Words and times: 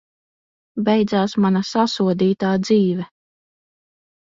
Beidzās 0.87 1.35
mana 1.45 1.61
sasodītā 1.73 2.57
dzīve! 2.65 3.09